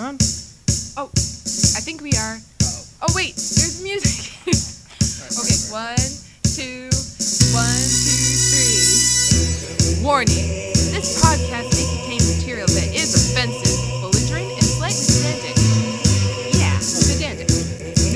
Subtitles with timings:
[0.00, 0.16] on?
[0.96, 1.12] Oh,
[1.76, 2.40] I think we are.
[3.04, 4.32] Oh wait, there's music.
[5.36, 6.00] okay, one,
[6.56, 6.88] two,
[7.52, 10.00] one, two, three.
[10.00, 15.56] Warning: This podcast may contain material that is offensive, belligerent, and slightly pedantic.
[16.56, 17.52] Yeah, pedantic.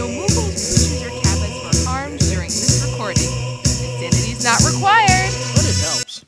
[0.01, 3.29] No moogles, pictures, or tablets were harmed during this recording.
[3.61, 5.33] Insanity is not required.
[5.53, 6.25] But it helps.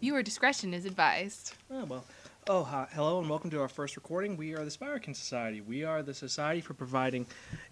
[0.00, 1.54] Viewer discretion is advised.
[1.72, 2.04] Oh, well.
[2.48, 2.88] Oh, hi.
[2.92, 4.36] hello and welcome to our first recording.
[4.36, 5.60] We are the Spiraken Society.
[5.60, 7.26] We are the society for providing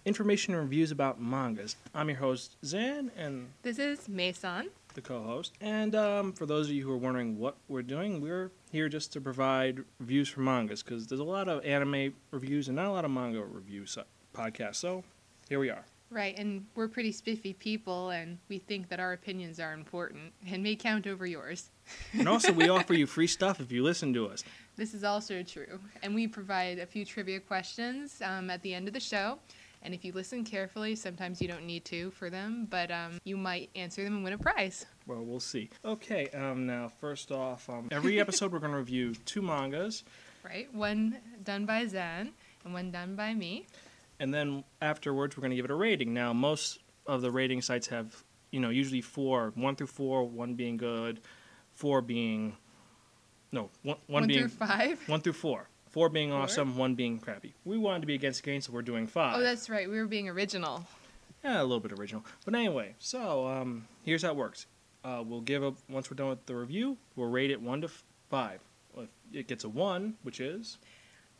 [0.05, 1.75] information and reviews about mangas.
[1.93, 4.69] I'm your host, Zan, and This is Mason.
[4.93, 5.53] the co-host.
[5.59, 9.11] And um, for those of you who are wondering what we're doing, we're here just
[9.13, 12.91] to provide reviews for mangas because there's a lot of anime reviews and not a
[12.91, 14.75] lot of manga reviews uh, podcasts.
[14.75, 15.03] So
[15.49, 15.83] here we are.
[16.11, 20.63] Right, and we're pretty spiffy people, and we think that our opinions are important and
[20.63, 21.69] may count over yours.
[22.13, 24.43] And also, we offer you free stuff if you listen to us.
[24.79, 25.77] This is also true.
[26.01, 29.37] And we provide a few trivia questions um, at the end of the show.
[29.81, 33.35] And if you listen carefully, sometimes you don't need to for them, but um, you
[33.37, 34.85] might answer them and win a prize.
[35.05, 35.69] Well, we'll see.
[35.85, 40.03] Okay, um, now first off, um, every episode we're going to review two mangas,
[40.43, 40.73] Right?
[40.73, 42.31] One done by Zan
[42.63, 43.67] and one done by me.
[44.21, 46.13] and then afterwards we're going to give it a rating.
[46.13, 50.53] Now, most of the rating sites have, you know, usually four, one through four, one
[50.55, 51.19] being good,
[51.73, 52.55] four being,
[53.51, 54.99] no, one, one One being through five.
[55.09, 56.39] one through four, four being Four?
[56.41, 57.53] awesome, one being crappy.
[57.65, 59.35] We wanted to be against grain, so we're doing five.
[59.37, 59.89] Oh, that's right.
[59.89, 60.85] We were being original.
[61.43, 62.23] Yeah, a little bit original.
[62.45, 64.65] But anyway, so um, here's how it works.
[65.03, 67.87] Uh, we'll give a once we're done with the review, we'll rate it one to
[67.87, 68.59] f- five.
[68.97, 70.77] If it gets a one, which is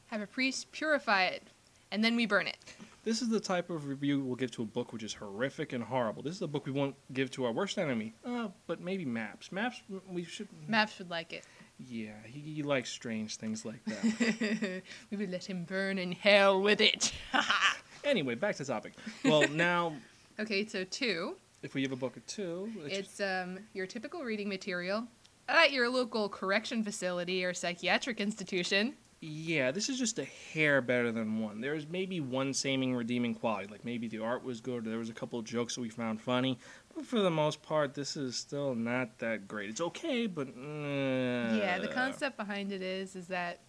[0.07, 1.43] Have a priest purify it,
[1.91, 2.55] and then we burn it.
[3.03, 5.83] this is the type of review we'll give to a book which is horrific and
[5.83, 6.21] horrible.
[6.23, 8.13] This is a book we won't give to our worst enemy.
[8.25, 9.51] Uh, but maybe Maps.
[9.51, 10.47] Maps, we should.
[10.69, 11.43] Maps would like it.
[11.87, 14.81] Yeah, he, he likes strange things like that.
[15.11, 17.13] we would let him burn in hell with it.
[18.03, 18.93] anyway, back to the topic.
[19.23, 19.93] Well, now
[20.39, 21.35] okay, so two.
[21.63, 25.07] if we give a book a two, It's um, your typical reading material
[25.47, 28.93] at your local correction facility or psychiatric institution.
[29.21, 31.59] Yeah, this is just a hair better than one.
[31.59, 35.09] There's maybe one saving redeeming quality, like maybe the art was good, or there was
[35.09, 36.57] a couple of jokes that we found funny,
[36.95, 39.69] but for the most part, this is still not that great.
[39.69, 43.59] It's okay, but uh, yeah, the concept behind it is is that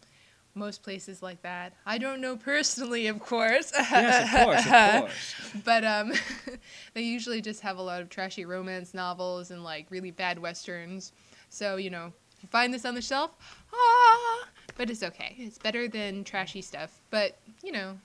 [0.55, 1.75] most places like that.
[1.87, 3.73] I don't know personally, of course.
[3.75, 5.35] Yes, of course, of course.
[5.65, 6.13] But um,
[6.95, 11.13] they usually just have a lot of trashy romance novels and like really bad westerns.
[11.49, 13.31] So you know, if you find this on the shelf,
[13.73, 15.37] ah, but it's okay.
[15.39, 17.01] It's better than trashy stuff.
[17.11, 17.99] But you know,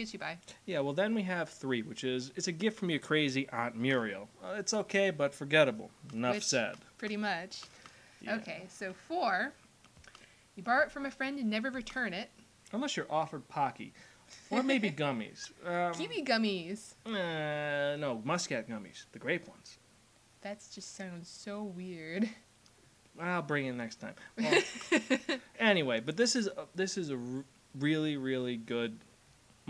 [0.00, 0.38] gets you by.
[0.66, 3.76] Yeah, well, then we have three, which is it's a gift from your crazy Aunt
[3.76, 4.28] Muriel.
[4.42, 5.90] Uh, it's okay, but forgettable.
[6.14, 6.76] Enough Which- said.
[6.98, 7.62] Pretty much.
[8.22, 8.36] Yeah.
[8.36, 9.52] Okay, so four.
[10.56, 12.30] You borrow it from a friend and never return it.
[12.72, 13.92] Unless you're offered Pocky.
[14.50, 15.50] Or maybe gummies.
[15.66, 16.94] Um, Kiwi gummies.
[17.06, 19.04] uh, no, muscat gummies.
[19.12, 19.78] The grape ones.
[20.42, 22.28] That just sounds so weird.
[23.20, 24.14] I'll bring it next time.
[24.40, 25.20] Well,
[25.58, 27.44] anyway, but this is a, this is a r-
[27.78, 28.98] really really good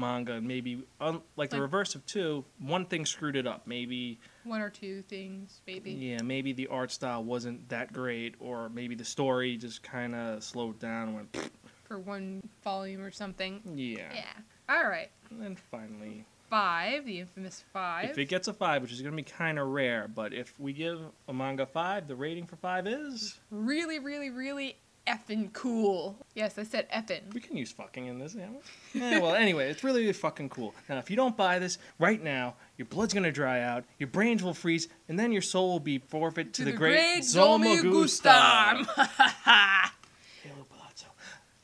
[0.00, 0.40] manga.
[0.40, 3.66] Maybe un- like the Like- reverse of two, one thing screwed it up.
[3.66, 5.92] Maybe One or two things, maybe.
[5.92, 10.42] yeah, maybe the art style wasn't that great, or maybe the story just kind of
[10.42, 11.32] slowed down and went.
[11.32, 11.50] "Pfft."
[11.84, 13.60] For one volume or something.
[13.74, 14.12] Yeah.
[14.14, 14.24] Yeah.
[14.68, 15.10] All right.
[15.30, 18.10] And then finally, Five, the infamous five.
[18.10, 20.72] if it gets a five, which is gonna be kind of rare, but if we
[20.72, 26.16] give a manga five, the rating for five is really, really, really effing cool.
[26.34, 27.32] Yes, I said effing.
[27.32, 28.46] We can use fucking in this, yeah.
[28.94, 30.74] yeah well, anyway, it's really, fucking cool.
[30.88, 34.42] Now, if you don't buy this right now, your blood's gonna dry out, your brains
[34.42, 38.86] will freeze, and then your soul will be forfeit to, the, great, Zolmagustam.
[38.86, 41.06] Hello, Palazzo.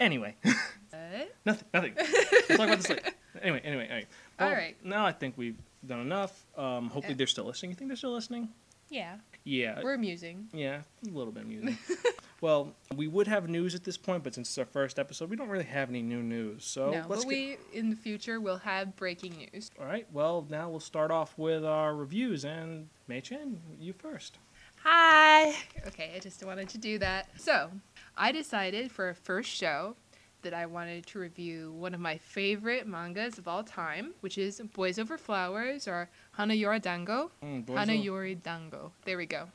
[0.01, 0.37] Anyway,
[1.45, 1.93] nothing, nothing.
[1.97, 3.11] We'll talk about this later.
[3.43, 4.07] Anyway, anyway, anyway.
[4.39, 4.77] Well, All right.
[4.85, 6.45] Now I think we've done enough.
[6.57, 7.19] Um, hopefully Yeah.
[7.19, 7.71] they're still listening.
[7.73, 8.49] You think they're still listening?
[8.89, 9.17] Yeah.
[9.45, 9.81] Yeah.
[9.83, 10.49] We're amusing.
[10.53, 11.79] Yeah, a little bit amusing.
[12.41, 15.37] well, we would have news at this point, but since it's our first episode, we
[15.37, 16.65] don't really have any new news.
[16.65, 19.71] So no, let's but get- we in the future will have breaking news.
[19.79, 20.07] All right.
[20.13, 24.39] Well, now we'll start off with our reviews, and Mei Chen, you first.
[24.83, 25.55] Hi.
[25.87, 27.29] Okay, I just wanted to do that.
[27.37, 27.71] So,
[28.17, 29.97] I decided for a first show
[30.43, 34.61] that I wanted to review one of my favorite mangas of all time, which is
[34.75, 37.31] Boys Over Flowers or Hana Yori Dango.
[37.43, 38.93] Mm, boys Hana Yori Dango.
[39.05, 39.49] There we go.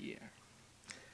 [0.00, 0.16] Yeah.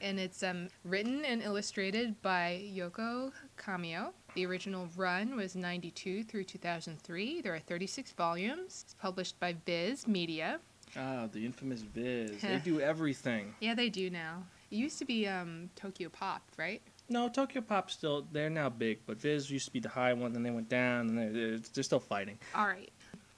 [0.03, 4.13] And it's um, written and illustrated by Yoko Kamio.
[4.35, 7.43] The original run was 92 through 2003.
[7.43, 8.85] There are 36 volumes.
[8.85, 10.59] It's published by Viz Media.
[10.97, 12.41] Ah, the infamous Viz.
[12.41, 13.55] they do everything.
[13.61, 14.45] Yeah, they do now.
[14.71, 16.81] It used to be um, Tokyo Pop, right?
[17.11, 20.33] No, Tokyo Pop still they're now big, but Viz used to be the high one,
[20.33, 22.39] then they went down, and they're, they're still fighting.
[22.55, 22.91] All right.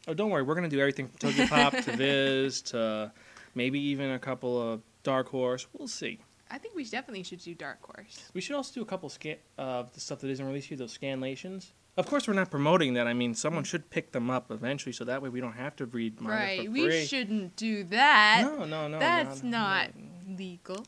[0.06, 3.10] Oh, don't worry, we're gonna do everything from Tokyo Pop to Viz to
[3.54, 5.66] maybe even a couple of Dark Horse.
[5.72, 6.19] We'll see.
[6.50, 8.30] I think we definitely should do Dark Horse.
[8.34, 10.76] We should also do a couple of scan of the stuff that isn't released here,
[10.76, 11.70] those scanlations.
[11.96, 13.06] Of course, we're not promoting that.
[13.06, 15.86] I mean, someone should pick them up eventually, so that way we don't have to
[15.86, 16.64] read manga right.
[16.64, 18.42] for We shouldn't do that.
[18.44, 18.98] no, no, no.
[18.98, 19.90] That's no, not
[20.26, 20.86] legal.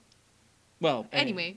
[0.84, 1.56] Well, Anyway,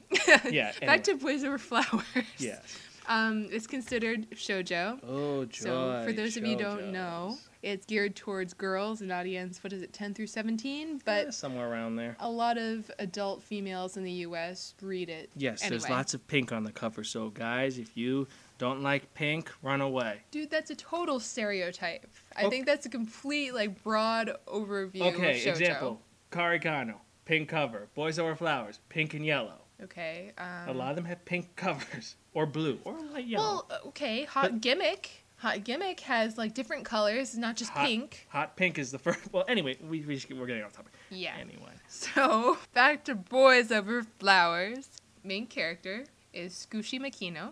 [0.49, 0.71] yeah.
[0.81, 2.03] back to Boys Over Flowers.
[2.37, 2.61] yes.
[3.09, 4.99] Um, it's considered shojo.
[5.05, 5.63] Oh, joy.
[5.65, 9.61] So for those of you who don't know, it's geared towards girls, an audience.
[9.63, 10.87] What is it, 10 through 17?
[10.95, 12.15] Eh, But somewhere around there.
[12.21, 14.75] a lot of adult females in the U.S.
[14.81, 15.29] read it.
[15.35, 17.03] Yes, there's lots of pink on the cover.
[17.03, 18.27] So, guys, if you
[18.59, 20.21] don't like pink, run away.
[20.31, 22.07] Dude, that's a total stereotype.
[22.35, 25.47] I think that's a complete, like, broad overview Okay, shoujo.
[25.51, 26.01] example.
[26.31, 26.95] Karikano,
[27.27, 27.89] pink cover.
[27.93, 29.59] Boys Over Flowers, pink and yellow.
[29.83, 30.31] Okay.
[30.37, 33.43] Um, a lot of them have pink covers, or blue, or light yellow.
[33.43, 34.23] Well, uh, okay.
[34.23, 35.23] Hot But- Gimmick.
[35.41, 38.25] Hot Gimmick has, like, different colors, not just Hot- pink.
[38.29, 39.19] Hot pink is the first.
[39.31, 40.93] Well, anyway, we, we just, we're getting off topic.
[41.11, 41.35] Yeah.
[41.39, 41.73] Anyway.
[41.89, 44.89] So, back to Boys Over Flowers.
[45.23, 47.49] Main character is Tsukushi Makino.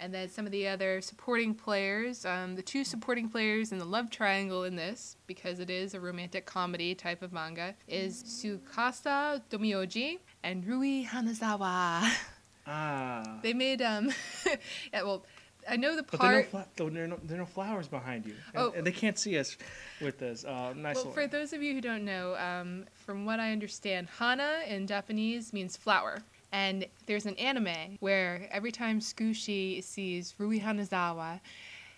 [0.00, 3.84] And then some of the other supporting players, um, the two supporting players in the
[3.84, 9.42] love triangle in this, because it is a romantic comedy type of manga, is Tsukasa
[9.50, 12.10] Domyoji and Rui Hanazawa.
[12.66, 13.38] Ah.
[13.42, 14.10] They made, um,
[14.92, 15.24] yeah, well,
[15.68, 16.50] I know the but there are, no part.
[16.50, 18.34] fla- though there, are no, there are no flowers behind you.
[18.54, 18.72] And, Oh.
[18.76, 19.56] and they can't see us
[20.00, 20.44] with this.
[20.44, 23.52] Uh, nice Well, little- for those of you who don't know, um, from what I
[23.52, 26.22] understand, hana in Japanese means flower.
[26.52, 31.40] And there's an anime where every time Tsukushi sees Rui Hanazawa,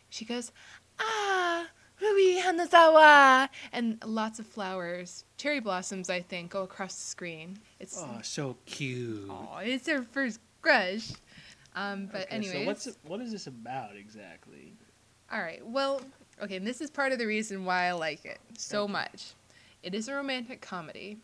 [0.09, 0.53] she goes,
[0.99, 1.67] Ah,
[2.01, 3.49] Rui Hanazawa!
[3.73, 7.59] And lots of flowers, cherry blossoms, I think, go across the screen.
[7.79, 9.31] It's Oh, so cute.
[9.31, 11.11] Aw, it's her first crush.
[11.77, 14.75] Um, but Okay, anyways, So what's what is this about exactly?
[15.33, 15.65] all right.
[15.65, 16.03] Well,
[16.43, 18.93] okay, and this is part of the reason why I like it so Okay.
[18.93, 19.35] much.
[19.83, 21.19] It is a romantic comedy,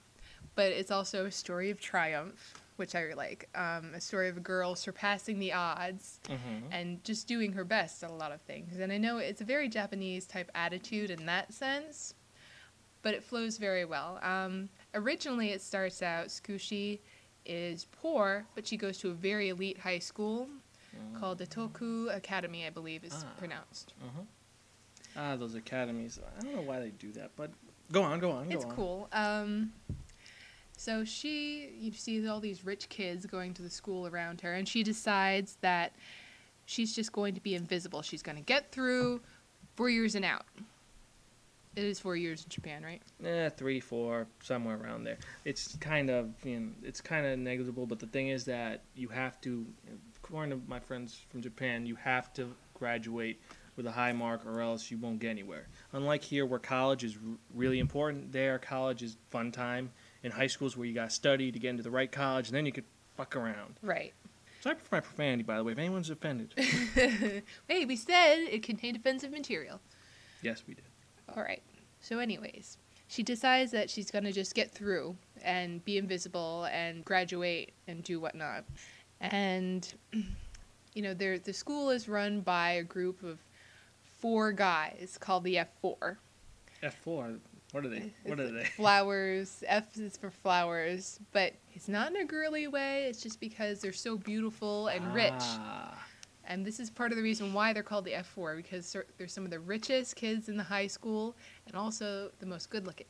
[0.54, 3.48] but it's also a story of triumph, which I like.
[3.54, 6.72] Um, a story of a girl surpassing the odds Mm-hmm.
[6.72, 8.78] and just doing her best at a lot of things.
[8.78, 12.14] And I know it's a very Japanese type attitude in that sense,
[13.02, 14.18] but it flows very well.
[14.22, 16.98] Um, originally, it starts out Skushi
[17.44, 20.48] is poor, but she goes to a very elite high school
[21.20, 23.26] called the Toku Academy, I believe is Ah.
[23.38, 23.92] pronounced.
[25.14, 26.18] Ah, those academies.
[26.38, 27.50] I don't know why they do that, but
[27.92, 28.70] go on, go on, go It's on.
[28.74, 29.08] cool.
[29.12, 29.72] Um,
[30.76, 34.68] so she, you see all these rich kids going to the school around her, and
[34.68, 35.92] she decides that
[36.66, 38.02] she's just going to be invisible.
[38.02, 39.20] She's going to get through
[39.74, 40.44] four years and out.
[41.76, 43.02] It is four years in Japan, right?
[43.22, 45.18] Eh, three, four, somewhere around there.
[45.44, 47.86] It's kind of, you know, it's kind of negligible.
[47.86, 49.66] But the thing is that you have to,
[50.16, 53.40] according to my friends from Japan, you have to graduate
[53.76, 55.68] with a high mark, or else you won't get anywhere.
[55.92, 57.18] Unlike here, where college is
[57.54, 59.90] really important, there college is fun time.
[60.26, 62.56] In high schools, where you got to study to get into the right college, and
[62.56, 62.82] then you could
[63.16, 63.78] fuck around.
[63.80, 64.12] Right.
[64.60, 65.70] So I prefer my profanity, by the way.
[65.70, 66.52] If anyone's offended,
[67.68, 69.80] hey, we said it contained offensive material.
[70.42, 70.82] yes, we did.
[71.36, 71.62] All right.
[72.00, 72.76] So, anyways,
[73.06, 78.02] she decides that she's going to just get through and be invisible and graduate and
[78.02, 78.64] do whatnot.
[79.20, 83.38] And, you know, there the school is run by a group of
[84.18, 86.16] four guys called the F4.
[86.82, 87.34] F four.
[87.76, 88.10] What are they?
[88.24, 88.64] What are they?
[88.76, 89.62] Flowers.
[89.66, 93.04] F is for flowers, but it's not in a girly way.
[93.04, 95.30] It's just because they're so beautiful and rich.
[95.36, 96.02] Ah.
[96.46, 99.28] And this is part of the reason why they're called the F4 because they're- they're
[99.28, 103.08] some of the richest kids in the high school and also the most good looking.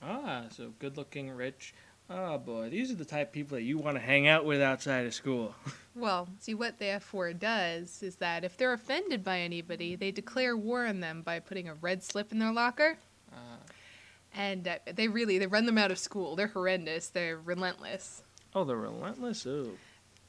[0.00, 1.74] Ah, so good looking, rich.
[2.08, 4.60] Oh boy, these are the type of people that you want to hang out with
[4.62, 5.52] outside of school.
[5.96, 10.54] Well, see what the F4 does is that if they're offended by anybody, they declare
[10.56, 12.98] war on them by putting a red slip in their locker.
[13.34, 13.56] Ah.
[14.36, 16.36] And uh, they really they run them out of school.
[16.36, 17.08] They're horrendous.
[17.08, 18.22] They're relentless.
[18.54, 19.46] oh, they're relentless.
[19.46, 19.76] Ooh.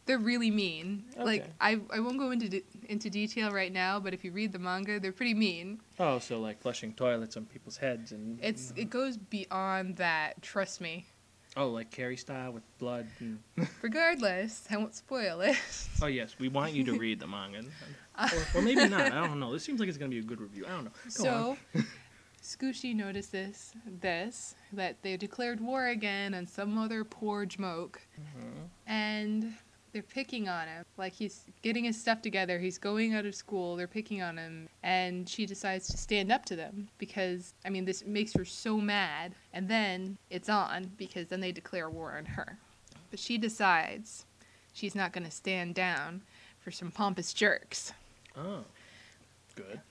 [0.05, 1.03] They're really mean.
[1.15, 1.23] Okay.
[1.25, 4.53] Like I, I won't go into de- into detail right now, but if you read
[4.53, 5.81] the manga, they're pretty mean.
[5.99, 10.41] Oh, so like flushing toilets on people's heads and It's it goes beyond that.
[10.41, 11.05] Trust me.
[11.57, 13.07] oh, like Carrie style with blood.
[13.19, 13.39] And...
[13.81, 15.57] Regardless, I won't spoil it.
[16.01, 17.63] oh yes, we want you to read the manga,
[18.17, 19.11] or, or maybe not.
[19.11, 19.51] I don't know.
[19.51, 20.65] This seems like it's gonna be a good review.
[20.65, 20.91] I don't know.
[21.17, 21.57] Go on.
[21.75, 21.83] so,
[22.47, 28.69] Scoochie notices this that they declared war again on some other poor jmoke, Mhm.
[28.85, 29.53] and
[29.91, 30.85] they're picking on him.
[30.95, 32.57] Like he's getting his stuff together.
[32.57, 33.75] He's going out of school.
[33.75, 37.83] They're picking on him, and she decides to stand up to them because I mean
[37.83, 39.35] this makes her so mad.
[39.51, 42.57] And then it's on because then they declare war on her.
[43.11, 44.25] But she decides
[44.71, 46.21] she's not going to stand down
[46.61, 47.91] for some pompous jerks.
[48.37, 48.63] Oh,
[49.55, 49.81] good.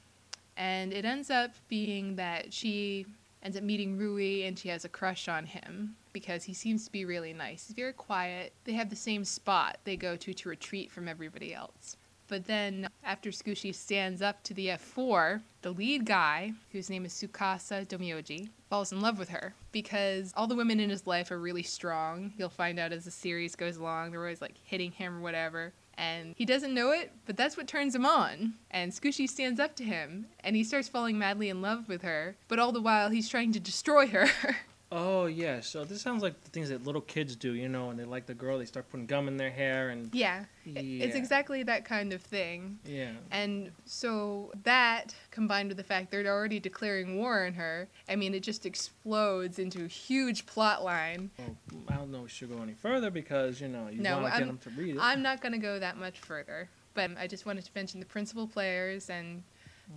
[0.56, 3.06] And it ends up being that she
[3.42, 6.92] ends up meeting Rui and she has a crush on him because he seems to
[6.92, 7.66] be really nice.
[7.66, 8.52] He's very quiet.
[8.64, 11.96] They have the same spot they go to to retreat from everybody else.
[12.28, 17.12] But then after Tsukushi stands up to the F4, the lead guy, whose name is
[17.12, 21.38] Tsukasa Domyoji, falls in love with her because all the women in his life are
[21.38, 22.32] really strong.
[22.36, 24.10] You'll find out as the series goes along.
[24.10, 25.72] They're always like hitting him or whatever.
[25.98, 28.54] And he doesn't know it, but that's what turns him on.
[28.70, 32.36] And Tsukushi stands up to him and he starts falling madly in love with her,
[32.48, 34.28] but all the while he's trying to destroy her.
[34.92, 37.98] Oh yeah, so this sounds like the things that little kids do, you know, and
[37.98, 40.80] they like the girl, they start putting gum in their hair and yeah, yeah.
[41.04, 42.78] it's exactly that kind of thing.
[42.84, 43.10] Yeah.
[43.32, 48.32] And so that combined with the fact they're already declaring war on her, I mean,
[48.32, 51.32] it just explodes into a huge plot line.
[51.36, 51.56] Well,
[51.88, 54.34] I don't know if we should go any further because you know you No, want
[54.34, 55.00] to get them to read it.
[55.00, 58.06] I'm not going to go that much further, but I just wanted to mention the
[58.06, 59.42] principal players and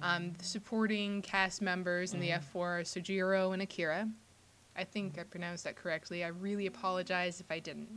[0.01, 2.39] um, the supporting cast members in the Mhm.
[2.53, 4.09] F4 are Sojiro and Akira.
[4.79, 6.23] I think I pronounced that correctly.
[6.23, 7.89] I really apologize if I didn't.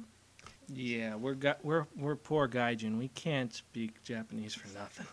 [0.74, 2.98] Yeah, we're gu- we're we're poor gaijin.
[2.98, 5.06] We can't speak Japanese for nothing.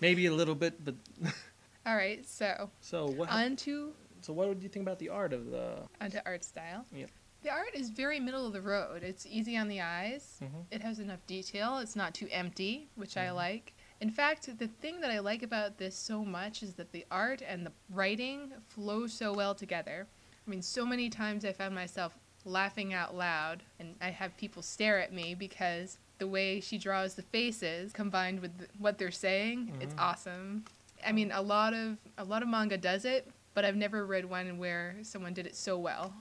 [0.00, 0.94] Maybe a little bit, but
[1.86, 3.28] All right, so so what?
[3.28, 5.78] on to so what would you think about the art of the?
[6.00, 6.84] onto art style.
[6.94, 7.10] Yep.
[7.42, 9.02] The art is very middle of the road.
[9.02, 10.38] It's easy on the eyes.
[10.42, 10.60] Mm-hmm.
[10.70, 11.78] It has enough detail.
[11.78, 13.34] It's not too empty, which I Mhm.
[13.34, 13.74] like.
[14.00, 17.42] In fact, the thing that I like about this so much is that the art
[17.46, 20.06] and the writing flow so well together.
[20.46, 24.62] I mean, so many times I found myself laughing out loud, and I have people
[24.62, 29.72] stare at me because the way she draws the faces combined with what they're saying,
[29.80, 30.00] it's Mhm.
[30.00, 30.64] awesome.
[31.04, 34.26] I mean, a lot of a lot of manga does it, but I've never read
[34.26, 36.14] one where someone did it so well.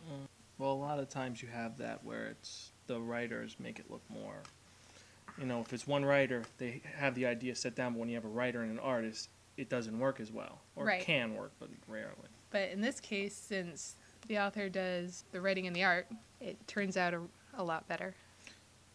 [0.58, 4.08] Well, a lot of times you have that where it's the writers make it look
[4.10, 4.42] more.
[5.38, 8.16] You know, if it's one writer, they have the idea set down, but when you
[8.16, 11.02] have a writer and an artist, it doesn't work as well, or Right.
[11.02, 12.30] it can work, but rarely.
[12.52, 13.96] But in this case, since
[14.28, 16.08] the author does the writing and the art,
[16.40, 17.22] it turns out a,
[17.56, 18.14] a lot better.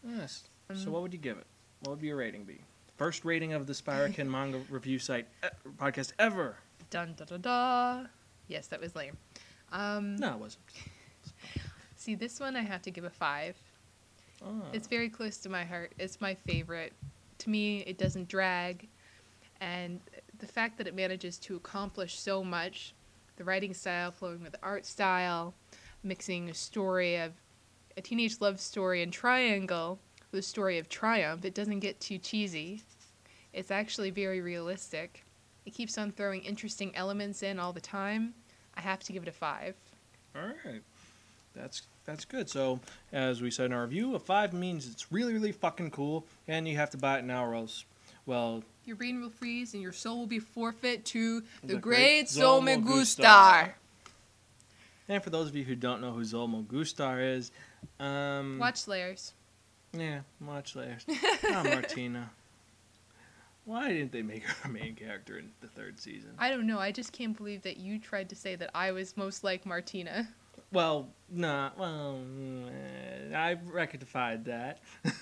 [0.07, 0.43] Yes.
[0.69, 0.87] So Mhm.
[0.87, 1.45] what would you give it?
[1.81, 2.59] What would your rating be?
[2.97, 6.57] First rating of the Spiraken manga review site e- podcast ever.
[6.89, 8.05] Dun da da da.
[8.47, 9.17] Yes, that was lame.
[9.71, 10.63] Um, No, it wasn't.
[11.95, 13.55] See, this one I have to give a five.
[14.43, 14.47] Ah.
[14.73, 15.91] It's very close to my heart.
[15.99, 16.93] It's my favorite.
[17.39, 18.87] To me, it doesn't drag.
[19.61, 19.99] And
[20.39, 22.93] the fact that it manages to accomplish so much
[23.39, 25.55] the writing style flowing with the art style,
[26.03, 27.31] mixing a story of
[27.97, 29.97] a teenage love story and triangle
[30.31, 32.83] with a story of triumph, it doesn't get too cheesy.
[33.53, 35.23] It's actually very realistic.
[35.65, 38.33] It keeps on throwing interesting elements in all the time.
[38.75, 39.75] I have to give it a five.
[40.35, 40.81] All right.
[41.55, 42.49] That's that's good.
[42.49, 42.81] So,
[43.13, 46.67] as we said in our review, a five means it's really, really fucking cool, and
[46.67, 47.85] you have to buy it now, or else,
[48.25, 52.25] well, Your brain will freeze and your soul will be forfeit to the, The great
[52.25, 53.25] great Zolme Zolmo Gustar.
[53.27, 53.73] Gustar.
[55.07, 57.51] and for those of you who don't know who Zolmo Gustar is,
[57.99, 59.33] um, Watch Slayers.
[59.93, 60.97] Yeah, watch later.
[61.51, 62.31] Ah, Martina.
[63.65, 66.31] Why didn't they make her a main character in the third season?
[66.39, 66.79] I don't know.
[66.79, 70.27] I just can't believe that you tried to say that I was most like Martina.
[70.71, 71.69] Well, nah.
[71.77, 74.79] Well, mm, I rectified that.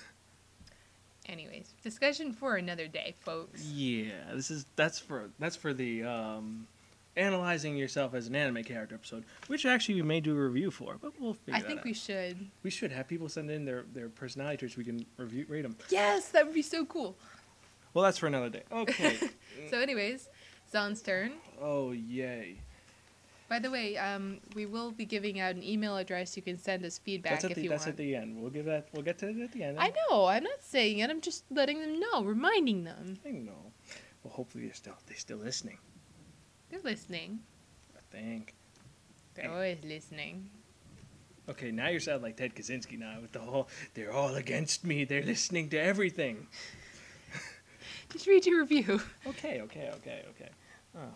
[1.28, 3.62] Anyways, discussion for another day, folks.
[3.64, 6.66] Yeah, this is that's for that's for the um,
[7.16, 10.96] analyzing yourself as an anime character episode, which actually we may do a review for,
[11.00, 11.84] but we'll figure I think out.
[11.84, 12.48] we should.
[12.62, 14.76] we should have people send in their their personality traits.
[14.78, 15.76] We can review rate them.
[15.90, 17.14] Yes, that would be so cool.
[17.92, 18.62] Well, that's for another day.
[18.72, 19.18] Okay.
[19.70, 20.28] So, anyways,
[20.70, 21.32] Zon's turn.
[21.60, 22.60] oh yay!
[23.48, 26.84] By the way, um, we will be giving out an email address you can send
[26.84, 27.90] us feedback That's at if the you that's want.
[27.92, 28.40] at the end.
[28.40, 28.88] We'll give that.
[28.92, 29.78] We'll get to it at the end.
[29.80, 30.26] I know.
[30.26, 31.08] I'm not saying it.
[31.08, 33.16] I'm just letting them know, reminding them.
[33.26, 33.72] I know.
[34.22, 35.78] Well, hopefully they're still they're still listening.
[36.70, 37.40] They're listening.
[37.96, 38.54] I think.
[39.34, 39.50] They're Hey.
[39.50, 40.50] always listening.
[41.48, 43.68] Okay, now you sound like Ted Kaczynski now with the whole.
[43.94, 45.04] They're all against me.
[45.04, 46.46] They're listening to everything.
[48.12, 49.00] Just read your review.
[49.26, 50.50] Okay, okay, okay, okay.
[50.94, 51.14] Oh,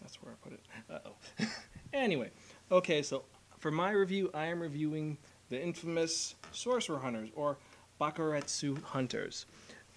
[0.00, 0.60] that's where I put it.
[0.90, 1.46] Uh oh.
[1.92, 2.30] anyway,
[2.70, 3.24] okay, so
[3.58, 7.58] for my review, I am reviewing the infamous Sorcerer Hunters or
[8.00, 9.46] Bakuretsu Hunters.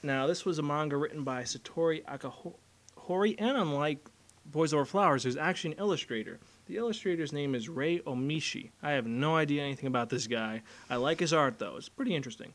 [0.01, 4.07] Now, this was a manga written by Satoru Akahori, and unlike
[4.45, 6.39] Boys Over Flowers, there's actually an illustrator.
[6.67, 8.71] The illustrator's name is Rei Omishi.
[8.81, 10.61] I have no idea anything about this guy.
[10.89, 11.75] I like his art, though.
[11.75, 12.53] It's pretty interesting.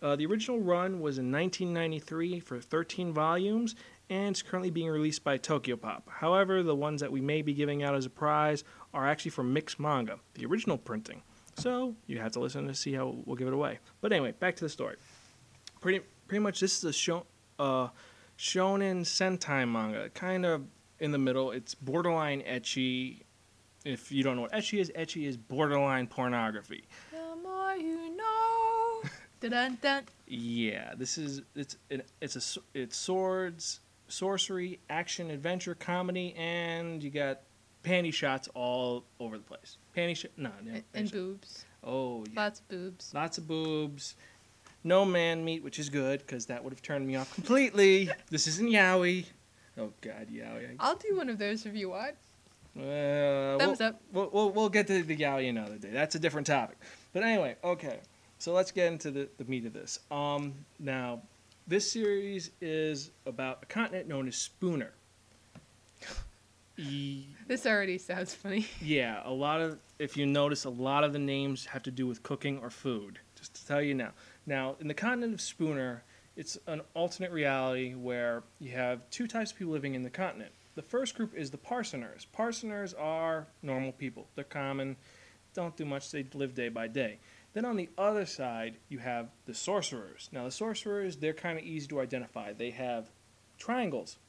[0.00, 3.74] Uh, the original run was in 1993 for 13 volumes,
[4.10, 6.02] and it's currently being released by Tokyopop.
[6.08, 9.54] However, the ones that we may be giving out as a prize are actually from
[9.54, 11.22] Mixx Manga, the original printing.
[11.56, 13.80] So you have to listen to see how we'll give it away.
[14.00, 14.96] But anyway, back to the story.
[15.80, 17.26] pretty pretty much this is a show,
[17.58, 17.88] uh,
[18.38, 20.64] shonen sentai manga, kind of
[21.00, 21.50] in the middle.
[21.50, 23.22] It's borderline ecchi.
[23.84, 26.84] If you don't know what ecchi is, ecchi is borderline pornography.
[27.10, 29.02] The more you know.
[29.40, 30.04] dun dun.
[30.26, 37.10] Yeah, this is it's it, it's a it's swords, sorcery, action, adventure, comedy, and you
[37.10, 37.40] got
[37.84, 39.76] panty shots all over the place.
[39.96, 41.64] Panty shot, no, no And, and boobs.
[41.84, 42.42] Oh, yeah.
[42.42, 43.14] Lots of boobs.
[43.14, 44.16] lots of boobs.
[44.84, 48.10] No man meat, which is good because that would have turned me off completely.
[48.30, 49.26] this isn't yaoi.
[49.76, 50.76] Oh God, yaoi.
[50.78, 52.14] I'll do one of those if you want.
[52.76, 54.00] Uh, Thumbs we'll, up.
[54.12, 55.90] We'll, we'll, we'll get to the yaoi another day.
[55.92, 56.78] That's a different topic.
[57.12, 58.00] But anyway, okay.
[58.38, 59.98] So let's get into the, the meat of this.
[60.10, 61.22] Um, now,
[61.68, 64.92] this series is about a continent known as Spooner.
[66.76, 68.66] E- This already sounds funny.
[68.80, 72.06] yeah, a lot of if you notice, a lot of the names have to do
[72.06, 73.18] with cooking or food.
[73.36, 74.10] Just to tell you now.
[74.46, 76.02] Now, in the continent of Spooner,
[76.36, 80.52] it's an alternate reality where you have two types of people living in the continent.
[80.76, 82.26] The first group is the Parsoners.
[82.36, 84.28] Parsoners are normal people.
[84.36, 84.96] They're common,
[85.54, 86.12] don't do much.
[86.12, 87.18] They live day by day.
[87.58, 90.28] Then on the other side, you have the sorcerers.
[90.30, 92.52] Now, the sorcerers, they're kind of easy to identify.
[92.52, 93.10] They have
[93.58, 94.20] triangles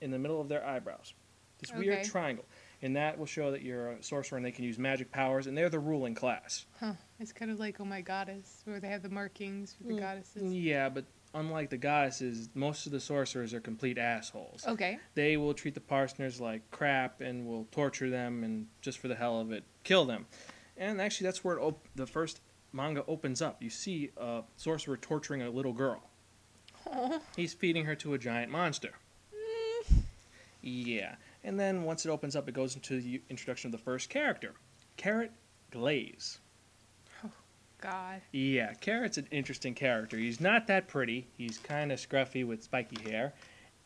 [0.00, 1.12] in the middle of their eyebrows.
[1.58, 2.44] This weird triangle.
[2.82, 5.58] And that will show that you're a sorcerer and they can use magic powers, and
[5.58, 6.66] they're the ruling class.
[6.78, 6.92] Huh.
[7.18, 9.98] It's kind of like Oh My Goddess, where they have the markings for the Mm,
[9.98, 10.52] goddesses.
[10.54, 14.64] Yeah, but unlike the goddesses, most of the sorcerers are complete assholes.
[14.64, 15.00] Okay.
[15.14, 19.16] They will treat the parsoners like crap and will torture them and just for the
[19.16, 20.26] hell of it, kill them.
[20.76, 22.40] And actually, that's where it op- the first
[22.76, 23.62] manga opens up.
[23.62, 26.02] You see a sorcerer torturing a little girl.
[26.92, 27.20] Oh.
[27.34, 28.92] He's feeding her to a giant monster.
[29.34, 30.02] Mm.
[30.62, 31.14] Yeah.
[31.42, 34.52] And then once it opens up, it goes into the introduction of the first character,
[34.96, 35.32] Carrot
[35.70, 36.38] Glaze.
[37.24, 37.30] Oh,
[37.80, 38.20] God.
[38.32, 40.16] Yeah, Carrot's an interesting character.
[40.16, 41.26] He's not that pretty.
[41.38, 43.32] He's kind of scruffy with spiky hair.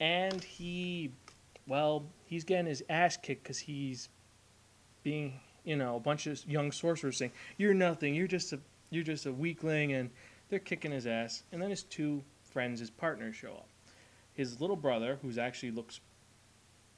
[0.00, 1.12] And he,
[1.66, 4.08] well, he's getting his ass kicked because he's
[5.02, 8.14] being, you know, a bunch of young sorcerers saying, "You're nothing.
[8.14, 8.60] You're just a,
[8.90, 10.10] you're just a weakling," and
[10.48, 11.42] they're kicking his ass.
[11.52, 13.68] And then his two friends, his partners, show up.
[14.34, 16.00] His little brother, who's actually looks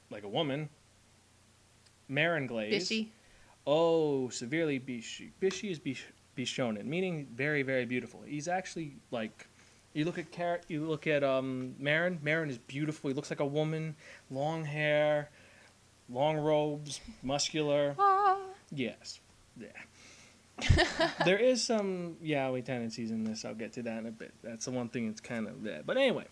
[0.09, 0.69] like a woman,
[2.07, 2.89] Marin Glaze.
[2.89, 3.11] Fishy.
[3.65, 5.31] Oh, severely bishi.
[5.41, 6.05] Bishi is bish,
[6.37, 8.21] bishonen, meaning very, very beautiful.
[8.21, 9.47] He's actually like,
[9.93, 12.19] you look at Carrot, you look at um Marin.
[12.21, 13.09] Marin is beautiful.
[13.09, 13.95] He looks like a woman,
[14.29, 15.29] long hair,
[16.09, 17.95] long robes, muscular.
[17.97, 18.37] Ah.
[18.71, 19.19] Yes,
[19.59, 19.67] yeah.
[21.25, 23.43] there is some yaoi tendencies in this.
[23.45, 24.33] I'll get to that in a bit.
[24.43, 25.81] That's the one thing that's kind of there.
[25.85, 26.25] But anyway,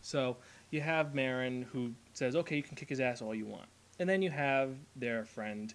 [0.00, 0.36] so
[0.70, 4.08] you have Marin who says, "Okay, you can kick his ass all you want," and
[4.08, 5.74] then you have their friend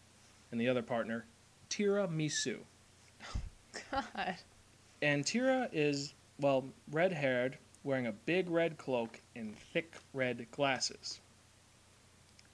[0.52, 1.26] and the other partner,
[1.70, 2.58] Tira Misu.
[3.92, 4.36] God.
[5.02, 11.20] And Tira is, well, red haired, wearing a big red cloak and thick red glasses.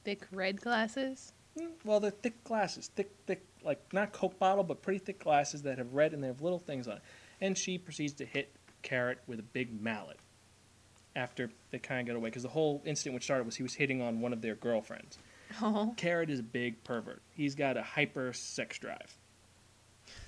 [0.04, 1.34] Thick red glasses.
[1.58, 2.90] Mm, Well, they're thick glasses.
[2.96, 6.28] Thick, thick, like not Coke bottle, but pretty thick glasses that have red and they
[6.28, 7.02] have little things on it.
[7.42, 10.18] And she proceeds to hit Carrot with a big mallet
[11.16, 12.30] after they kind of get away.
[12.30, 15.18] Because the whole incident which started was he was hitting on one of their girlfriends.
[15.62, 15.94] Oh.
[15.98, 17.22] Carrot is a big pervert.
[17.36, 19.18] He's got a hyper sex drive.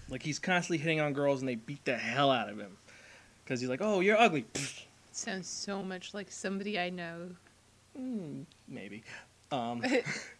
[0.09, 2.77] Like he's constantly hitting on girls and they beat the hell out of him.
[3.43, 4.45] Because he's like, oh, you're ugly.
[5.11, 7.29] Sounds so much like somebody I know.
[7.99, 9.03] Mm, maybe.
[9.51, 9.83] Um,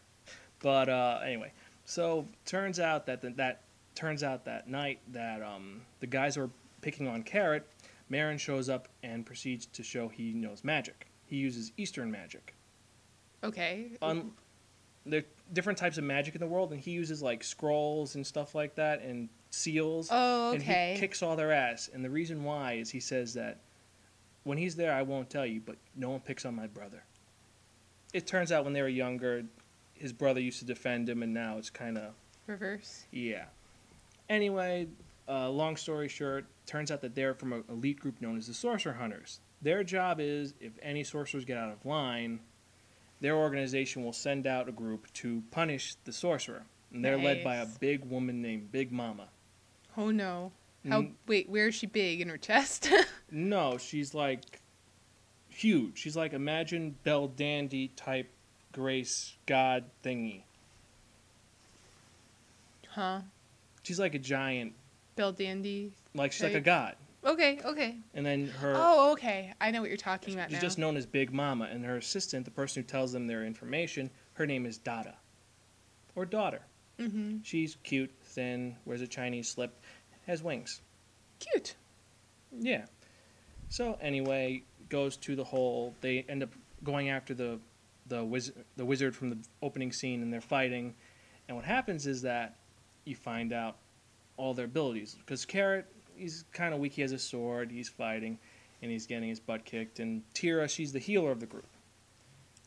[0.62, 1.52] but uh, anyway,
[1.92, 3.64] so turns out that the, that
[3.96, 6.50] turns out that night that um, the guys were
[6.80, 7.68] picking on Carrot,
[8.08, 11.08] Marin shows up and proceeds to show he knows magic.
[11.26, 12.56] He uses Eastern magic.
[13.44, 13.92] Okay.
[14.02, 14.32] Un-
[15.06, 18.26] there are different types of magic in the world, and he uses like scrolls and
[18.26, 20.08] stuff like that, and seals.
[20.12, 21.90] oh, And he kicks all their ass.
[21.94, 23.60] And the reason why is he says that
[24.44, 27.04] when he's there, I won't tell you, but no one picks on my brother.
[28.14, 29.44] It turns out when they were younger,
[30.02, 32.14] his brother used to defend him, and now it's kind of,
[32.48, 33.06] Reverse.
[33.12, 33.46] yeah.
[34.30, 34.88] Anyway,
[35.28, 38.54] uh, long story short, turns out that they're from an elite group known as the
[38.54, 39.40] Sorcerer Hunters.
[39.62, 42.40] Their job is if any sorcerers get out of line,
[43.20, 46.64] their organization will send out a group to punish the sorcerer.
[46.94, 49.28] And they're led by a big woman named Big Mama.
[49.96, 50.52] Oh no.
[50.90, 51.02] How?
[51.04, 51.12] Mm.
[51.28, 52.90] Wait, where is she big in her chest?
[53.34, 54.60] No, she's like
[55.48, 55.98] huge.
[56.00, 58.30] She's like imagine Belldandy type
[58.72, 60.42] Grace God thingy.
[62.90, 63.22] huh?
[63.84, 64.74] She's like a giant,
[65.18, 65.92] Belldandy.
[66.14, 66.96] like she's like a god.
[67.24, 67.60] Okay.
[67.64, 67.96] Okay.
[68.16, 69.54] And then her, Oh, okay.
[69.62, 70.62] I know what you're talking about she's now.
[70.62, 74.10] just known as Big Mama, and her assistant, the person who tells them their information,
[74.34, 75.14] her name is Dada,
[76.16, 76.62] or daughter.
[77.00, 77.38] mm-hmm.
[77.44, 79.72] She's cute, thin, wears a Chinese slip,
[80.26, 80.82] has wings.
[81.40, 81.76] Cute.
[82.58, 82.86] Yeah.
[83.70, 85.94] So anyway, goes to the hole.
[86.02, 86.50] They end up
[86.84, 87.60] going after the
[88.12, 90.94] the wizard the wizard from the opening scene, and they're fighting.
[91.48, 92.58] And what happens is that
[93.06, 93.78] you find out
[94.38, 96.94] all their abilities because Carrot he's kind of weak.
[96.94, 97.72] He has a sword.
[97.72, 98.38] He's fighting,
[98.82, 100.00] and he's getting his butt kicked.
[100.00, 101.66] And Tira, she's the healer of the group.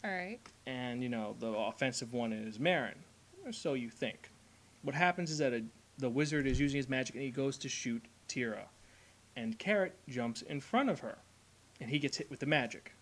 [0.02, 0.40] All right.
[0.66, 2.98] And you know the offensive one is Marin,
[3.44, 4.30] or so you think.
[4.82, 5.62] What happens is that a,
[5.98, 8.64] the wizard is using his magic, and he goes to shoot Tira,
[9.36, 11.18] and Carrot jumps in front of her,
[11.80, 12.92] and he gets hit with the magic.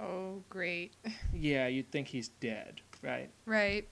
[0.00, 0.94] Oh, great.
[1.32, 3.30] Yeah, you'd think he's dead, right?
[3.46, 3.88] Right.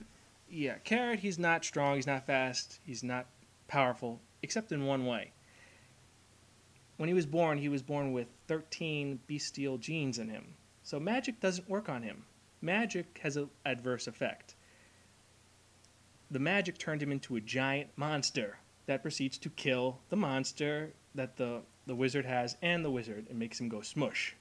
[0.49, 3.27] Yeah, Carrot, he's not strong, he's not fast, he's not
[3.67, 5.31] powerful, except in one way.
[6.97, 10.55] When he was born, he was born with 13 bestial genes in him.
[10.83, 12.25] So magic doesn't work on him.
[12.61, 14.55] Magic has an adverse effect.
[16.29, 21.37] The magic turned him into a giant monster that proceeds to kill the monster that
[21.37, 24.35] the, the wizard has and the wizard and makes him go smush.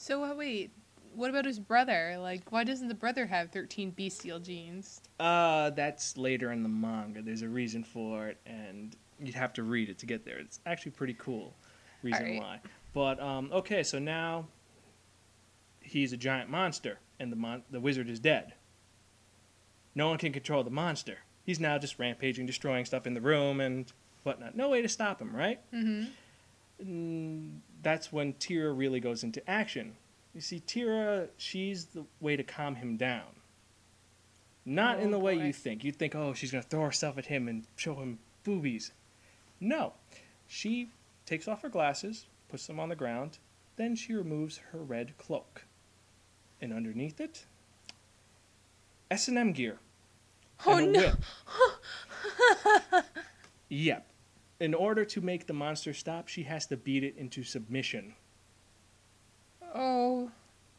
[0.00, 0.70] So uh, wait,
[1.14, 2.16] what about his brother?
[2.18, 5.02] Like, why doesn't the brother have 13 bestial genes?
[5.20, 7.20] Uh, that's later in the manga.
[7.20, 10.38] There's a reason for it, and you'd have to read it to get there.
[10.38, 11.54] It's actually pretty cool.
[12.02, 12.40] Reason Alright.
[12.40, 12.60] why.
[12.94, 14.46] But um, okay, so now
[15.80, 18.54] he's a giant monster, and the mon- the wizard is dead.
[19.94, 21.18] No one can control the monster.
[21.44, 24.56] He's now just rampaging, destroying stuff in the room and whatnot.
[24.56, 25.60] No way to stop him, right?
[25.74, 26.04] Mm-hmm.
[26.82, 29.94] Mm, that's when Tira really goes into action.
[30.34, 33.24] You see, Tira, she's the way to calm him down.
[34.64, 35.82] Not in Oh, the way you think.
[35.82, 38.92] You think, oh, she's going to throw herself at him and show him boobies.
[39.58, 39.94] No.
[40.46, 40.88] She
[41.26, 43.38] takes off her glasses, puts them on the ground,
[43.76, 45.64] then she removes her red cloak.
[46.60, 47.46] And underneath it,
[49.10, 49.78] S&M gear.
[50.66, 51.12] Oh no!
[53.72, 54.04] Yep.
[54.60, 58.14] In order to make the monster stop, she has to beat it into submission.
[59.74, 60.30] Oh,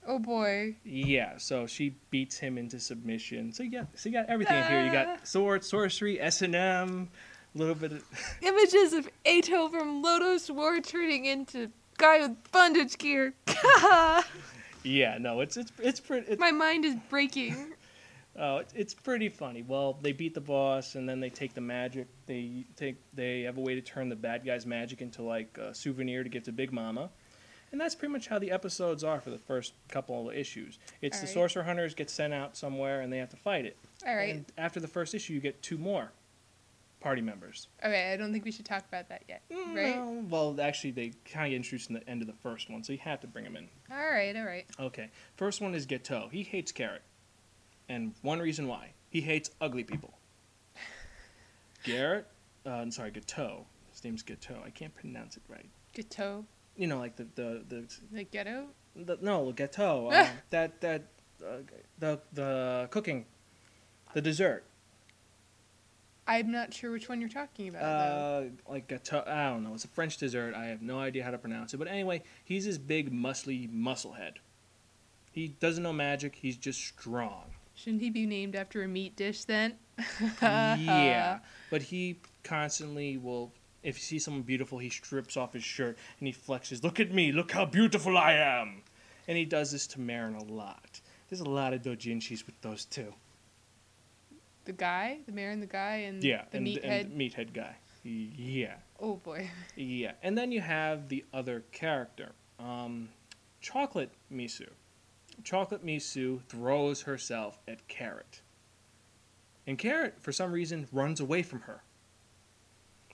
[0.08, 0.76] oh boy.
[0.84, 3.52] Yeah, so she beats him into submission.
[3.54, 4.86] So you got, so you got everything in here.
[4.86, 7.10] You got sword, sorcery, S and M,
[7.56, 8.04] a little bit of
[8.41, 13.34] Images of Ato from Lodoss War turning into guy with bondage gear.
[14.84, 15.17] yeah.
[15.20, 16.34] No, it's it's it's pretty.
[16.34, 17.74] It's, My mind is breaking.
[18.38, 19.63] Oh, it's, it's pretty funny.
[19.67, 22.08] Well, they beat the boss, and then they take the magic.
[22.26, 25.74] They take they have a way to turn the bad guy's magic into like a
[25.74, 27.10] souvenir to give to Big Mama.
[27.72, 30.78] And that's pretty much how the episodes are for the first couple of issues.
[31.02, 33.78] It's the sorcerer hunters get sent out somewhere and they have to fight it.
[34.06, 34.36] All right.
[34.36, 36.12] And after the first issue, you get two more
[37.00, 37.70] party members.
[37.82, 39.41] Okay, I don't think we should talk about that yet.
[39.50, 39.96] Mm, Right?
[39.96, 42.84] No, well, actually, they kind of get introduced in the end of the first one,
[42.84, 43.70] so you have to bring them in.
[43.89, 44.65] All right, all right.
[44.80, 46.28] Okay, first one is Gateau.
[46.30, 47.02] He hates Carrot,
[47.91, 50.13] and one reason why he hates ugly people.
[51.84, 52.25] Garrett,
[52.65, 53.65] uh, I'm sorry, Gateau.
[53.91, 54.62] His name's Gateau.
[54.65, 55.69] I can't pronounce it right.
[55.93, 56.45] Ghetto?
[56.77, 58.67] You know, like the the the, The ghetto?
[58.95, 60.10] the no Gateau.
[60.12, 61.04] Uh, that that
[61.45, 61.58] uh,
[61.99, 63.25] the the cooking,
[64.13, 64.63] the dessert.
[66.27, 68.49] I'm not sure which one you're talking about, though.
[68.69, 69.23] Uh, like Gateau.
[69.27, 69.73] I don't know.
[69.73, 70.54] It's a French dessert.
[70.56, 71.77] I have no idea how to pronounce it.
[71.77, 74.36] But anyway, he's this big, muscly muscle head.
[75.32, 76.36] He doesn't know magic.
[76.36, 77.51] He's just strong.
[77.76, 79.76] Shouldn't he be named after a meat dish then?
[80.42, 83.52] yeah, but he constantly will.
[83.84, 86.84] If he sees someone beautiful, he strips off his shirt and he flexes.
[86.84, 87.32] Look at me!
[87.32, 88.84] Look how beautiful I am!
[89.28, 91.02] And he does this to Marin a lot.
[91.30, 93.14] There's a lot of dojinshis with those two.
[94.66, 95.20] The guy?
[95.26, 96.84] The Marin, the guy and Yeah, the and, meathead?
[96.84, 97.76] and the meathead guy.
[98.04, 99.50] Yeah, Oh boy.
[99.76, 100.14] yeah.
[100.22, 103.10] And then you have the other character, um,
[103.62, 104.68] Chocolate Misu.
[105.43, 108.41] Chocolate Misu throws herself at Carrot.
[109.67, 111.84] And Carrot, for some reason, runs away from her.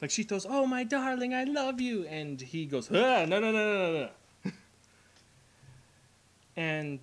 [0.01, 3.39] Like she throws, "Oh my darling, I love you," and he goes, ah, "No, no,
[3.39, 4.09] no, no, no,
[4.45, 4.51] no."
[6.55, 6.99] and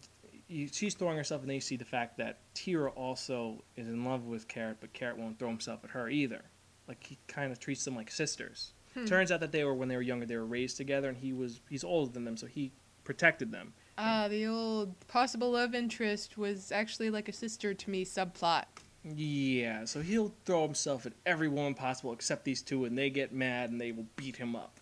[0.48, 4.04] you, she's throwing herself, and then you see the fact that Tira also is in
[4.04, 6.42] love with Carrot, but Carrot won't throw himself at her either.
[6.86, 8.72] Like he kind of treats them like sisters.
[8.94, 9.06] Hmm.
[9.06, 11.32] Turns out that they were when they were younger, they were raised together, and he
[11.32, 12.70] was he's older than them, so he
[13.02, 13.72] protected them.
[13.96, 18.64] Ah, the old possible love interest was actually like a sister to me subplot.
[19.04, 23.32] Yeah, so he'll throw himself at every woman possible except these two, and they get
[23.32, 24.80] mad and they will beat him up.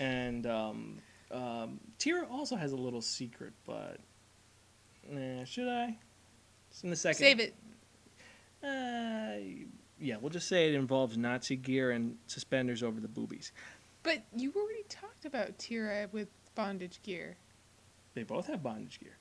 [0.00, 0.96] And um,
[1.30, 3.98] um, Tira also has a little secret, but
[5.12, 5.96] eh, should I?
[6.70, 7.18] It's in the second.
[7.18, 7.54] Save it.
[8.62, 9.66] Uh,
[10.00, 13.52] yeah, we'll just say it involves Nazi gear and suspenders over the boobies.
[14.02, 17.36] But you already talked about Tira with bondage gear.
[18.16, 19.16] They both have bondage gear.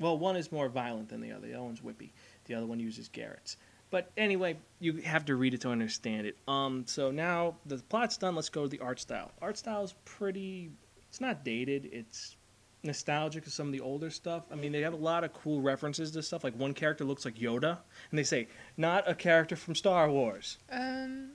[0.00, 1.46] Well, one is more violent than the other.
[1.46, 2.10] The other one's whippy.
[2.46, 3.56] The other one uses Garrett's.
[3.90, 6.36] But anyway, you have to read it to understand it.
[6.48, 8.34] Um, so now the plot's done.
[8.34, 9.30] Let's go to the art style.
[9.40, 10.70] Art style is pretty.
[11.08, 11.88] It's not dated.
[11.92, 12.36] It's
[12.82, 14.44] nostalgic of some of the older stuff.
[14.50, 16.42] I mean, they have a lot of cool references to stuff.
[16.42, 17.78] Like one character looks like Yoda,
[18.10, 20.58] and they say not a character from Star Wars.
[20.72, 21.30] Um,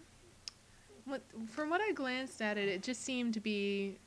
[1.05, 3.97] what from what I glanced at it, it just seemed to be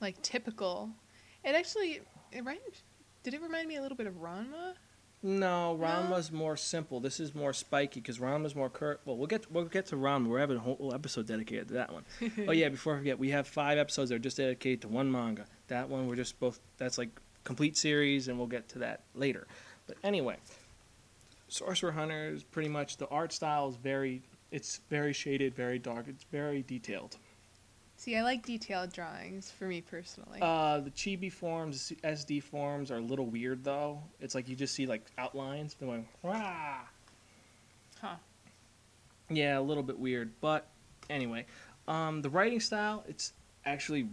[0.00, 0.90] like typical.
[1.44, 2.00] It actually,
[2.32, 2.60] it right,
[3.22, 4.74] did it remind me a little bit of Ranma?
[5.22, 7.00] No, Ranma's more simple.
[7.00, 10.28] This is more spiky because Ranma's more cur- Well, we'll get we'll get to Ranma.
[10.28, 12.04] We're having a whole episode dedicated to that one.
[12.46, 15.10] oh yeah, before I forget, we have five episodes that are just dedicated to one
[15.10, 15.46] manga.
[15.66, 16.60] That one we're just both.
[16.76, 17.08] That's like
[17.42, 19.48] complete series, and we'll get to that later.
[19.88, 20.36] But anyway,
[21.48, 24.22] Sorcerer Hunter is pretty much the art style is very.
[24.52, 26.06] It's very shaded, very dark.
[26.08, 27.16] It's very detailed.
[27.98, 30.38] See, I like detailed drawings for me personally.
[30.40, 34.00] Uh, the chibi forms, SD forms are a little weird though.
[34.20, 36.78] It's like you just see like outlines going, Wah!
[38.00, 38.14] huh.
[39.28, 40.68] Yeah, a little bit weird, but
[41.10, 41.44] anyway,
[41.88, 43.32] um, the writing style it's
[43.66, 44.08] actually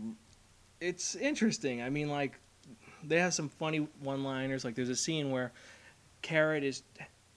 [0.82, 1.84] it's interesting.
[1.84, 2.40] I mean, like
[3.04, 4.66] they have some funny one-liners.
[4.66, 5.52] Like there's a scene where
[6.24, 6.82] Carrot is,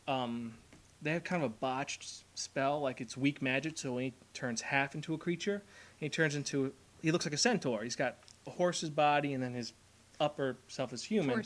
[0.06, 0.54] um,
[1.02, 3.76] they have kind of a botched spell, like it's weak magic.
[3.76, 5.62] So when he turns half into a creature,
[5.98, 7.82] he turns into he looks like a centaur.
[7.82, 9.72] He's got a horse's body, and then his
[10.20, 11.44] upper self is human.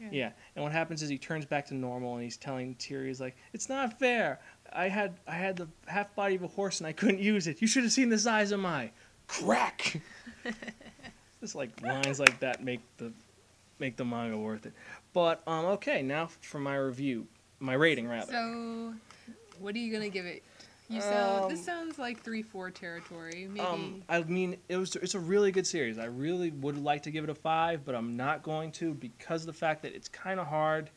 [0.00, 0.08] Yeah.
[0.10, 3.20] Yeah, and what happens is he turns back to normal, and he's telling Tyr, he's
[3.20, 4.40] like, "It's not fair.
[4.72, 7.62] I had I had the half body of a horse, and I couldn't use it.
[7.62, 8.90] You should have seen the size of my
[9.28, 10.00] crack."
[11.40, 13.12] Just like lines like that make the
[13.78, 14.72] make the manga worth it.
[15.12, 17.26] But um, okay, now for my review,
[17.60, 18.32] my rating rather.
[18.32, 18.94] So,
[19.60, 20.42] what are you gonna give it?
[20.94, 21.50] You sound.
[21.50, 23.48] this Um, sounds like three four territory.
[23.48, 23.60] Maybe.
[23.60, 25.98] Um, I mean, it was it's a really good series.
[25.98, 29.42] I really would like to give it a five, but I'm not going to because
[29.42, 30.90] of the fact that it's kind of hard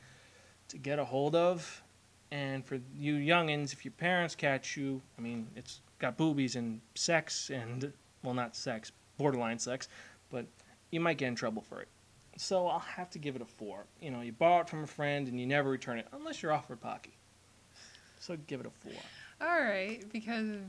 [0.70, 1.84] to get a hold of.
[2.32, 6.82] And for you youngins, if your parents catch you, I mean, it's got boobies and
[6.96, 7.92] sex and
[8.24, 9.88] well, not sex, borderline sex,
[10.30, 10.46] but
[10.92, 11.88] you might get in trouble for it.
[12.36, 13.86] So I'll have to give it a four.
[14.02, 16.54] You know, you borrow it from a friend and you never return it unless you're
[16.54, 17.18] offered pocky.
[18.20, 19.02] So give it a four.
[19.42, 20.62] All right, because of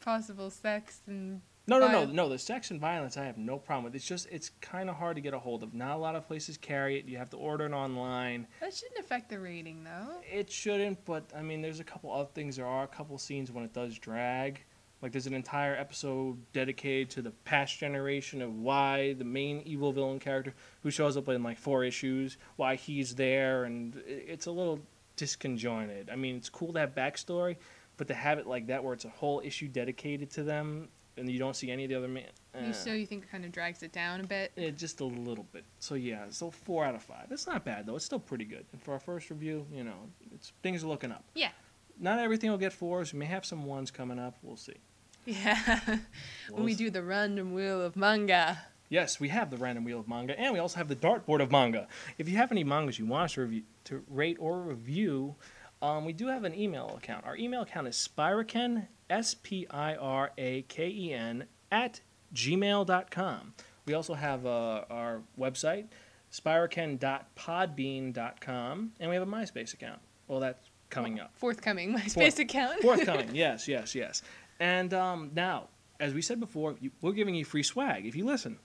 [0.00, 2.28] possible sex and No, no, no, no.
[2.28, 3.94] The sex and violence, I have no problem with.
[3.94, 5.74] It's just it's kind of hard to get a hold of.
[5.74, 7.06] Not a lot of places carry it.
[7.06, 8.46] You have to order it online.
[8.60, 10.20] that shouldn't affect the rating though.
[10.30, 12.56] It shouldn't, but I mean, there's a couple other things.
[12.56, 14.62] There are a couple scenes when it does drag.
[15.00, 19.92] Like there's an entire episode dedicated to the past generation of why the main evil
[19.92, 24.50] villain character, who shows up in like four issues, why he's there, and it's a
[24.50, 24.80] little
[25.16, 26.10] disconjointed.
[26.12, 27.56] I mean, it's cool to have backstory,
[27.98, 31.28] but to have it like that, where it's a whole issue dedicated to them, and
[31.28, 32.24] you don't see any of the other man.
[32.54, 32.72] You eh.
[32.72, 34.52] so you think it kind of drags it down a bit?
[34.56, 35.64] Yeah, just a little bit.
[35.80, 37.26] So yeah, so four out of five.
[37.30, 37.96] It's not bad though.
[37.96, 38.64] It's still pretty good.
[38.72, 41.24] And for our first review, you know, it's things are looking up.
[41.34, 41.50] Yeah.
[42.00, 43.12] Not everything will get fours.
[43.12, 44.36] We may have some ones coming up.
[44.42, 44.76] We'll see.
[45.26, 45.98] Yeah.
[46.50, 48.58] when we do the random wheel of manga.
[48.88, 51.50] Yes, we have the random wheel of manga, and we also have the dartboard of
[51.50, 51.86] manga.
[52.16, 55.34] If you have any mangas you want us to, review, to rate or review,
[55.82, 57.24] um, we do have an email account.
[57.26, 62.00] Our email account is spiraken, S P I R A K E N, at
[62.34, 63.54] gmail.com.
[63.86, 65.86] We also have uh, our website,
[67.58, 70.00] spiraken.podbean.com, and we have a MySpace account.
[70.26, 71.32] Well, that's coming up.
[71.36, 72.80] Forthcoming MySpace Forth- account.
[72.82, 74.22] Forthcoming, yes, yes, yes.
[74.60, 75.68] And um, now,
[76.00, 78.58] as we said before, you, we're giving you free swag if you listen.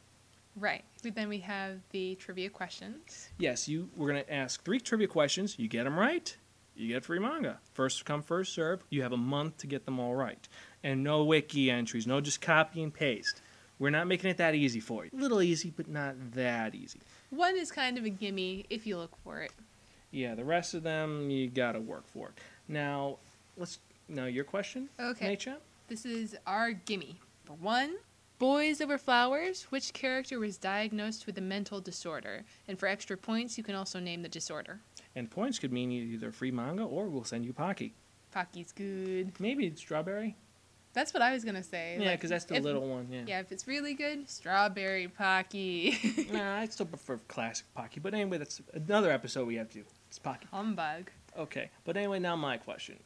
[0.56, 0.84] right.
[1.04, 3.30] But then we have the trivia questions.
[3.38, 3.90] Yes, you.
[3.98, 5.60] We're gonna ask three trivia questions.
[5.60, 6.36] You get them right,
[6.76, 7.60] you get free manga.
[7.74, 8.84] First come, first serve.
[8.90, 10.48] You have a month to get them all right,
[10.84, 12.08] and no wiki entries.
[12.08, 13.42] No just copy and paste.
[13.80, 15.12] We're not making it that easy for you.
[15.14, 17.00] A little easy, but not that easy.
[17.32, 19.52] One is kind of a gimme if you look for it.
[20.12, 22.36] Yeah, the rest of them you gotta work for it.
[22.68, 23.18] Now,
[23.58, 23.80] let's.
[24.10, 25.36] Now your question, Okay.
[25.36, 25.56] Nacha?
[25.88, 27.20] This is our gimme.
[27.46, 27.96] For one,
[28.38, 32.44] Boys Over Flowers, which character was diagnosed with a mental disorder?
[32.68, 34.80] And for extra points, you can also name the disorder.
[35.16, 37.94] And points could mean either free manga or we'll send you Pocky.
[38.32, 39.32] Pocky's good.
[39.40, 40.36] Maybe it's strawberry.
[40.94, 41.98] That's what I was gonna say.
[42.00, 43.08] Yeah, like, because that's the if- little one.
[43.12, 43.24] Yeah.
[43.26, 45.98] Yeah, if it's really good, strawberry Pocky.
[46.32, 48.00] Nah, I still prefer classic Pocky.
[48.00, 49.86] But anyway, that's another episode we have to do.
[50.08, 50.48] It's Pocky.
[50.52, 51.10] Humbug.
[51.38, 52.98] Okay, but anyway, now my question.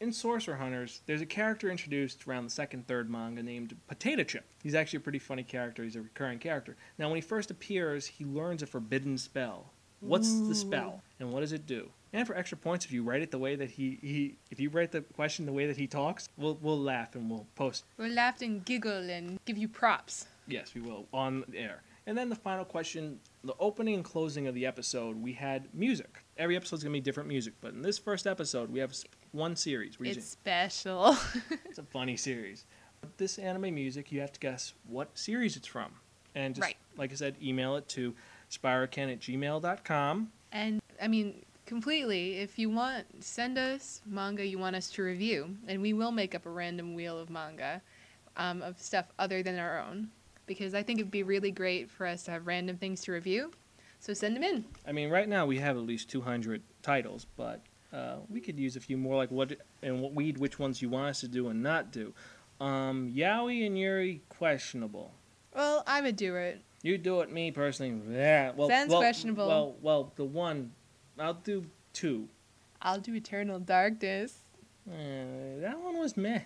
[0.00, 4.44] In Sorcerer Hunters, there's a character introduced around the second, third manga named Potato Chip.
[4.62, 5.82] He's actually a pretty funny character.
[5.84, 6.76] He's a recurring character.
[6.98, 9.72] Now, when he first appears, he learns a forbidden spell.
[10.06, 10.48] What's Ooh.
[10.48, 10.56] the mm.
[10.56, 11.90] spell, and what does it do?
[12.12, 14.70] And for extra points, if you write it the way that he, he if you
[14.70, 17.84] write the question the way that he talks, we'll we'll laugh and we'll post.
[17.98, 20.26] We'll laugh and giggle and give you props.
[20.46, 21.82] Yes, we will on air.
[22.06, 26.24] And then the final question, the opening and closing of the episode, we had music.
[26.38, 28.94] Every episode's gonna be different music, but in this first episode, we have
[29.32, 29.98] one series.
[29.98, 31.16] We're It's special.
[31.64, 32.64] it's a funny series.
[33.00, 35.92] But This anime music, you have to guess what series it's from.
[36.34, 36.76] And just, Right.
[36.96, 38.14] like I said, email it to
[38.50, 40.30] spiraken at gmail.com.
[40.52, 42.38] and I mean, completely.
[42.38, 46.34] If you want, send us manga you want us to review, and we will make
[46.34, 47.82] up a random wheel of manga
[48.36, 50.08] um, of stuff other than our own.
[50.46, 53.50] Because I think it'd be really great for us to have random things to review.
[53.98, 54.64] So send them in.
[54.86, 57.60] I mean, right now we have at least 200 titles, but
[57.92, 60.88] uh, we could use a few more, like what and what weed, which ones you
[60.88, 62.14] want us to do and not do.
[62.60, 65.12] Um, Yaoi and Yuri, questionable.
[65.54, 66.60] Well, I would do it.
[66.86, 68.00] You do it, me personally.
[68.16, 69.48] Yeah, well, Sounds well, questionable.
[69.48, 70.70] Well, well, the one,
[71.18, 72.28] I'll do two.
[72.80, 74.38] I'll do Eternal Darkness.
[74.88, 74.92] Uh,
[75.62, 76.42] that one was meh.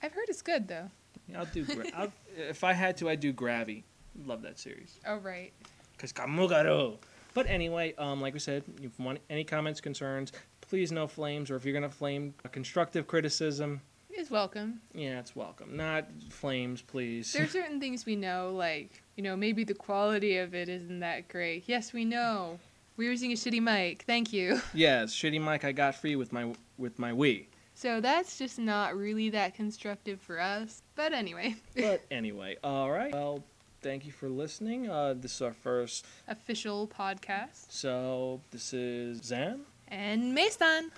[0.00, 0.90] I've heard it's good though.
[1.36, 1.66] I'll do.
[1.66, 3.84] Gra- I'll, if I had to, I'd do Gravy.
[4.24, 4.98] Love that series.
[5.06, 5.52] Oh right.
[5.98, 6.96] Cause Kamugaro.
[7.34, 11.50] But anyway, um, like we said, if you want any comments, concerns, please no flames,
[11.50, 13.82] or if you're gonna flame constructive criticism,
[14.24, 14.80] It's welcome.
[14.94, 15.76] yeah, it's welcome.
[15.76, 17.30] Not flames, please.
[17.34, 21.00] There are certain things we know, like, you know, maybe the quality of it isn't
[21.00, 21.64] that great.
[21.66, 22.58] Yes, we know.
[22.96, 24.04] We're using a shitty mic.
[24.06, 24.62] Thank you.
[24.72, 27.48] yes, shitty mic I got free with my with my Wii.
[27.74, 30.80] So that's just not really that constructive for us.
[30.94, 33.12] But anyway, But anyway, all right.
[33.12, 33.44] Well,
[33.82, 34.88] thank you for listening.
[34.88, 36.06] Uh, this is our first.
[36.28, 37.66] official podcast.
[37.68, 39.66] So this is Zan.
[39.88, 40.90] And Mason.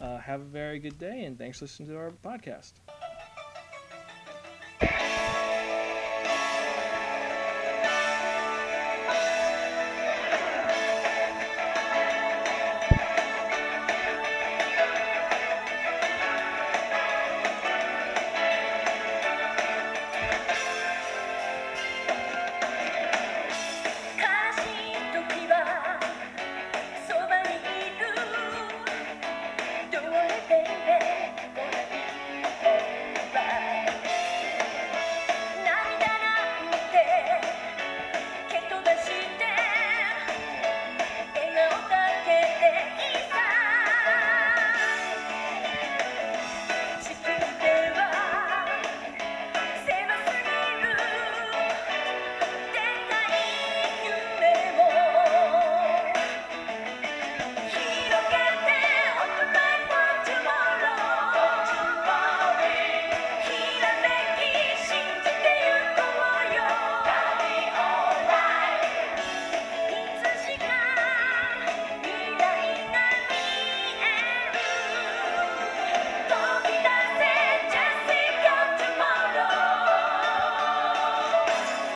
[0.00, 2.72] Uh, have a very good day, and thanks for listening to our podcast.